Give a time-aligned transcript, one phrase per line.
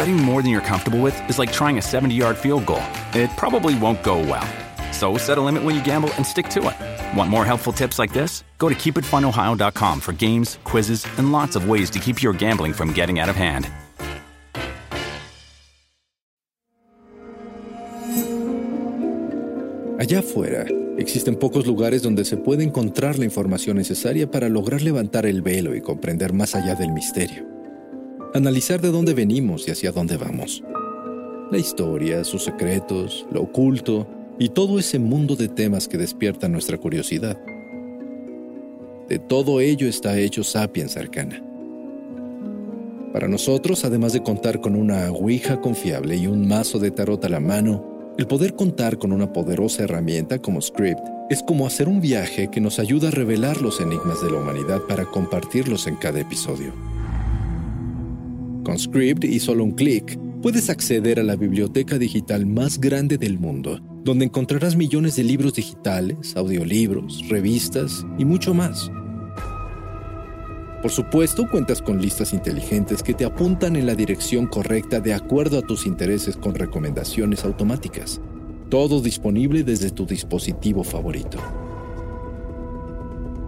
[0.00, 2.82] Betting more than you're comfortable with is like trying a 70 yard field goal.
[3.12, 4.48] It probably won't go well.
[4.92, 7.18] So set a limit when you gamble and stick to it.
[7.18, 8.42] Want more helpful tips like this?
[8.56, 12.94] Go to keepitfunohio.com for games, quizzes, and lots of ways to keep your gambling from
[12.94, 13.68] getting out of hand.
[19.98, 20.64] Allá afuera,
[20.96, 25.74] existen pocos lugares donde se puede encontrar la información necesaria para lograr levantar el velo
[25.74, 27.49] y comprender más allá del misterio.
[28.32, 30.62] Analizar de dónde venimos y hacia dónde vamos.
[31.50, 34.06] La historia, sus secretos, lo oculto
[34.38, 37.36] y todo ese mundo de temas que despiertan nuestra curiosidad.
[39.08, 41.42] De todo ello está hecho Sapiens Arcana.
[43.12, 47.28] Para nosotros, además de contar con una ouija confiable y un mazo de tarot a
[47.28, 51.00] la mano, el poder contar con una poderosa herramienta como Script
[51.30, 54.82] es como hacer un viaje que nos ayuda a revelar los enigmas de la humanidad
[54.88, 56.99] para compartirlos en cada episodio.
[58.70, 63.36] Con Script y solo un clic, puedes acceder a la biblioteca digital más grande del
[63.36, 68.88] mundo, donde encontrarás millones de libros digitales, audiolibros, revistas y mucho más.
[70.82, 75.58] Por supuesto, cuentas con listas inteligentes que te apuntan en la dirección correcta de acuerdo
[75.58, 78.20] a tus intereses con recomendaciones automáticas.
[78.68, 81.38] Todo disponible desde tu dispositivo favorito.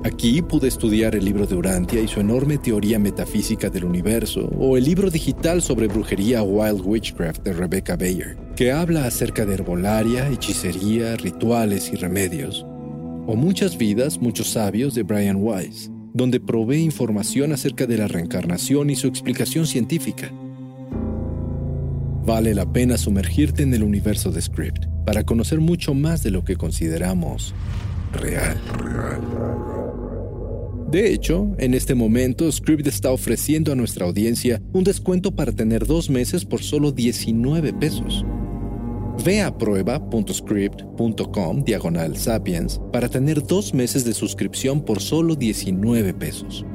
[0.05, 4.77] Aquí pude estudiar el libro de Urantia y su enorme teoría metafísica del universo, o
[4.77, 10.29] el libro digital sobre brujería Wild Witchcraft de Rebecca Bayer, que habla acerca de herbolaria,
[10.29, 12.67] hechicería, rituales y remedios,
[13.27, 18.91] o Muchas vidas, muchos sabios de Brian Weiss donde provee información acerca de la reencarnación
[18.91, 20.31] y su explicación científica.
[22.25, 26.45] Vale la pena sumergirte en el universo de Script para conocer mucho más de lo
[26.45, 27.55] que consideramos
[28.13, 28.57] real.
[30.93, 35.87] De hecho, en este momento, Script está ofreciendo a nuestra audiencia un descuento para tener
[35.87, 38.27] dos meses por solo 19 pesos.
[39.25, 46.67] Ve a prueba.script.com diagonal sapiens para tener dos meses de suscripción por solo 19 pesos.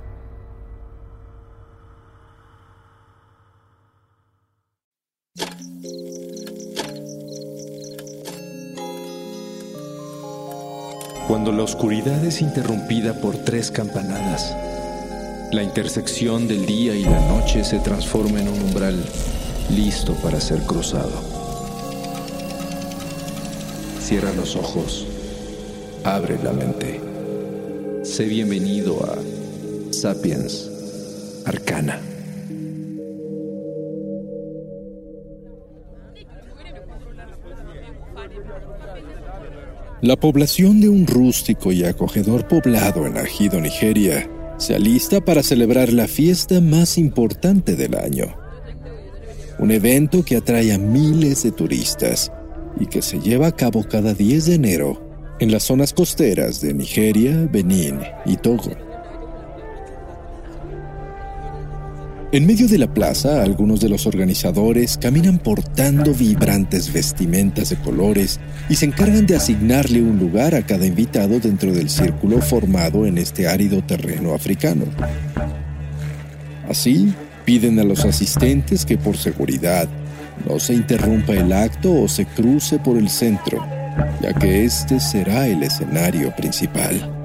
[11.30, 14.56] Cuando la oscuridad es interrumpida por tres campanadas,
[15.52, 18.96] la intersección del día y la noche se transforma en un umbral
[19.70, 21.12] listo para ser cruzado.
[24.02, 25.06] Cierra los ojos,
[26.04, 27.09] abre la mente.
[28.10, 30.68] Sé bienvenido a Sapiens
[31.46, 32.02] Arcana.
[40.02, 44.28] La población de un rústico y acogedor poblado en Ajido, Nigeria,
[44.58, 48.36] se alista para celebrar la fiesta más importante del año.
[49.60, 52.32] Un evento que atrae a miles de turistas
[52.80, 55.09] y que se lleva a cabo cada 10 de enero
[55.40, 58.72] en las zonas costeras de Nigeria, Benín y Togo.
[62.32, 68.40] En medio de la plaza, algunos de los organizadores caminan portando vibrantes vestimentas de colores
[68.70, 73.18] y se encargan de asignarle un lugar a cada invitado dentro del círculo formado en
[73.18, 74.86] este árido terreno africano.
[76.70, 77.12] Así,
[77.46, 79.88] piden a los asistentes que por seguridad
[80.48, 83.66] no se interrumpa el acto o se cruce por el centro,
[84.22, 87.16] ya que este será el escenario principal.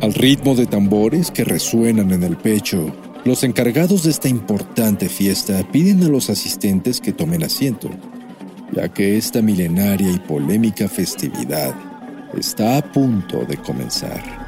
[0.00, 2.92] Al ritmo de tambores que resuenan en el pecho,
[3.24, 7.90] los encargados de esta importante fiesta piden a los asistentes que tomen asiento,
[8.72, 11.74] ya que esta milenaria y polémica festividad
[12.36, 14.47] está a punto de comenzar.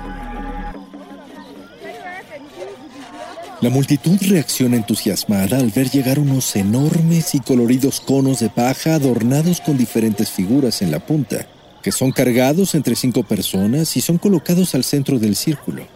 [3.61, 9.61] La multitud reacciona entusiasmada al ver llegar unos enormes y coloridos conos de paja adornados
[9.61, 11.47] con diferentes figuras en la punta
[11.83, 15.87] que son cargados entre cinco personas y son colocados al centro del círculo.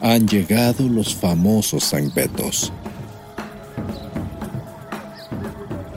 [0.00, 2.72] Han llegado los famosos sangbetos.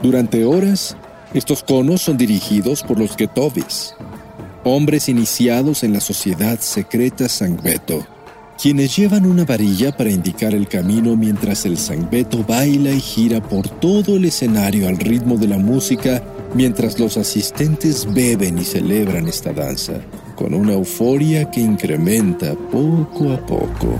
[0.02, 0.96] Durante horas,
[1.34, 3.94] estos conos son dirigidos por los Getobis,
[4.64, 8.06] hombres iniciados en la sociedad secreta Sangbeto,
[8.60, 13.68] quienes llevan una varilla para indicar el camino mientras el Sangbeto baila y gira por
[13.68, 16.22] todo el escenario al ritmo de la música
[16.54, 20.00] mientras los asistentes beben y celebran esta danza,
[20.34, 23.96] con una euforia que incrementa poco a poco.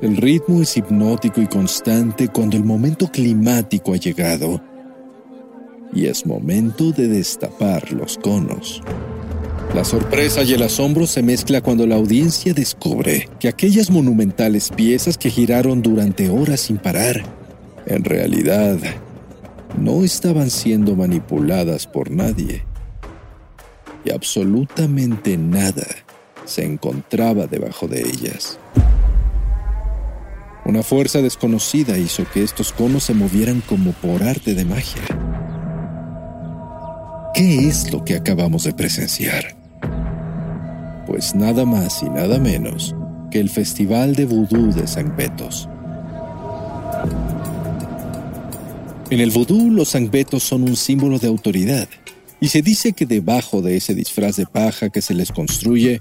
[0.00, 4.62] El ritmo es hipnótico y constante cuando el momento climático ha llegado
[5.92, 8.80] y es momento de destapar los conos.
[9.74, 15.16] La sorpresa y el asombro se mezcla cuando la audiencia descubre que aquellas monumentales piezas
[15.16, 17.22] que giraron durante horas sin parar,
[17.86, 18.78] en realidad,
[19.78, 22.64] no estaban siendo manipuladas por nadie.
[24.04, 25.86] Y absolutamente nada
[26.46, 28.58] se encontraba debajo de ellas.
[30.64, 35.02] Una fuerza desconocida hizo que estos conos se movieran como por arte de magia.
[37.34, 39.59] ¿Qué es lo que acabamos de presenciar?
[41.10, 42.94] Pues nada más y nada menos
[43.32, 45.68] que el Festival de Vudú de San Betos.
[49.10, 51.88] En el vudú, los sangbetos son un símbolo de autoridad,
[52.40, 55.98] y se dice que debajo de ese disfraz de paja que se les construye,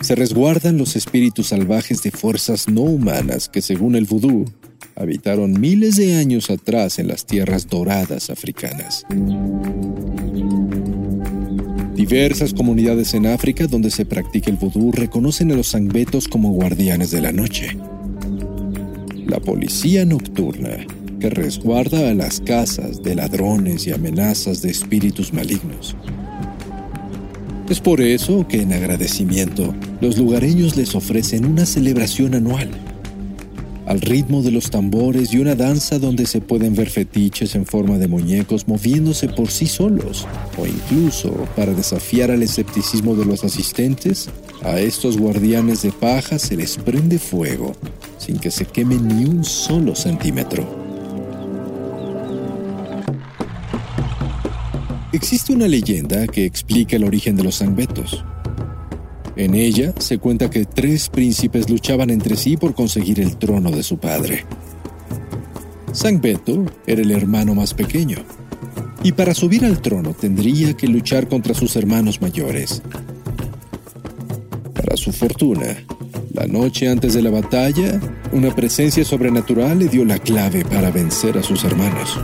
[0.00, 4.44] se resguardan los espíritus salvajes de fuerzas no humanas que, según el vudú,
[4.94, 9.04] habitaron miles de años atrás en las tierras doradas africanas.
[12.06, 17.10] Diversas comunidades en África donde se practica el vudú reconocen a los sangbetos como guardianes
[17.10, 17.78] de la noche.
[19.26, 20.86] La policía nocturna,
[21.18, 25.96] que resguarda a las casas de ladrones y amenazas de espíritus malignos.
[27.70, 32.68] Es por eso que en agradecimiento los lugareños les ofrecen una celebración anual
[33.86, 37.98] al ritmo de los tambores y una danza donde se pueden ver fetiches en forma
[37.98, 40.26] de muñecos moviéndose por sí solos,
[40.58, 44.30] o incluso, para desafiar al escepticismo de los asistentes,
[44.62, 47.72] a estos guardianes de paja se les prende fuego
[48.18, 50.84] sin que se queme ni un solo centímetro.
[55.12, 58.24] Existe una leyenda que explica el origen de los sanbetos.
[59.36, 63.82] En ella se cuenta que tres príncipes luchaban entre sí por conseguir el trono de
[63.82, 64.44] su padre.
[65.92, 68.18] San Beto era el hermano más pequeño,
[69.02, 72.82] y para subir al trono tendría que luchar contra sus hermanos mayores.
[74.74, 75.84] Para su fortuna,
[76.32, 78.00] la noche antes de la batalla,
[78.32, 82.18] una presencia sobrenatural le dio la clave para vencer a sus hermanos.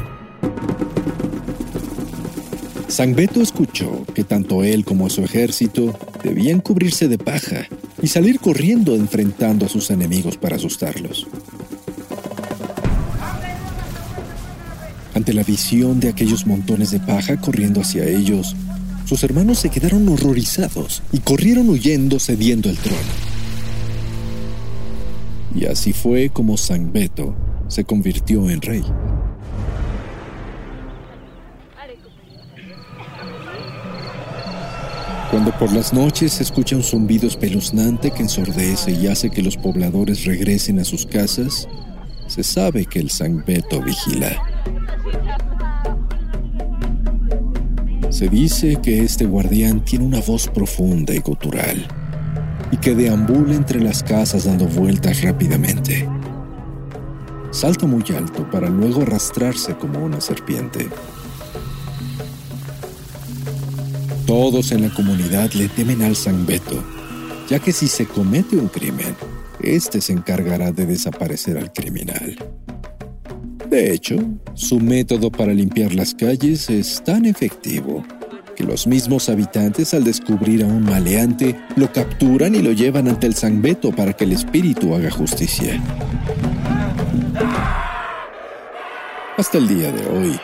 [2.89, 7.67] San Beto escuchó que tanto él como su ejército debían cubrirse de paja
[8.03, 11.27] y salir corriendo enfrentando a sus enemigos para asustarlos.
[15.15, 18.55] Ante la visión de aquellos montones de paja corriendo hacia ellos,
[19.05, 22.99] sus hermanos se quedaron horrorizados y corrieron huyendo cediendo el trono.
[25.55, 27.35] Y así fue como San Beto
[27.69, 28.85] se convirtió en rey.
[35.31, 39.57] Cuando por las noches se escucha un zumbido espeluznante que ensordece y hace que los
[39.57, 41.69] pobladores regresen a sus casas,
[42.27, 44.43] se sabe que el San Beto vigila.
[48.11, 51.87] Se dice que este guardián tiene una voz profunda y gutural
[52.73, 56.09] y que deambula entre las casas dando vueltas rápidamente.
[57.53, 60.89] Salta muy alto para luego arrastrarse como una serpiente.
[64.31, 66.85] Todos en la comunidad le temen al San Beto,
[67.49, 69.17] ya que si se comete un crimen,
[69.61, 72.37] éste se encargará de desaparecer al criminal.
[73.69, 74.19] De hecho,
[74.55, 78.05] su método para limpiar las calles es tan efectivo
[78.55, 83.27] que los mismos habitantes al descubrir a un maleante lo capturan y lo llevan ante
[83.27, 85.83] el San Beto para que el espíritu haga justicia.
[89.37, 90.41] Hasta el día de hoy,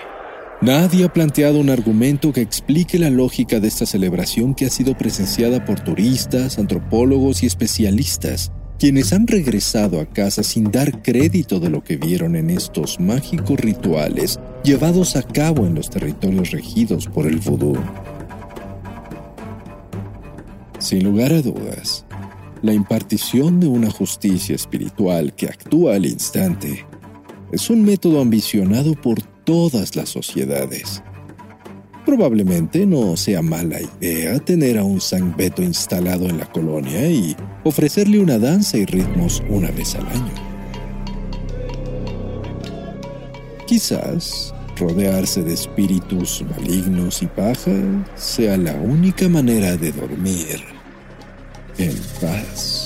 [0.62, 4.96] Nadie ha planteado un argumento que explique la lógica de esta celebración que ha sido
[4.96, 11.68] presenciada por turistas, antropólogos y especialistas, quienes han regresado a casa sin dar crédito de
[11.68, 17.26] lo que vieron en estos mágicos rituales llevados a cabo en los territorios regidos por
[17.26, 17.76] el vudú.
[20.78, 22.06] Sin lugar a dudas,
[22.62, 26.86] la impartición de una justicia espiritual que actúa al instante
[27.52, 31.02] es un método ambicionado por todas las sociedades.
[32.04, 37.34] Probablemente no sea mala idea tener a un San Beto instalado en la colonia y
[37.64, 40.32] ofrecerle una danza y ritmos una vez al año.
[43.66, 47.72] Quizás rodearse de espíritus malignos y paja
[48.14, 50.60] sea la única manera de dormir
[51.78, 52.85] en paz.